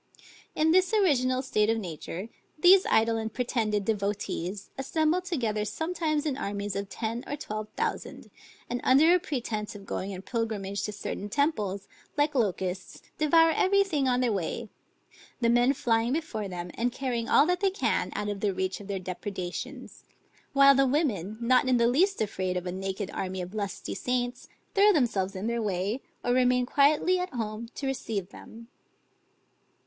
[0.55, 6.35] In this original state of nature, these idle and pretended devotees, assemble together sometimes in
[6.37, 8.31] armies of ten or twelve thousand,
[8.67, 11.87] and under a pretence of going in pilgrimage to certain temples,
[12.17, 14.69] like locusts devour every thing on their way;
[15.39, 18.79] the men flying before them, and carrying all that they can out of the reach
[18.81, 20.03] of their depredations;
[20.53, 24.47] while the women, not in the least afraid of a naked army of lusty saints,
[24.73, 28.67] throw themselves in their way, or remain quietly at home to receive them.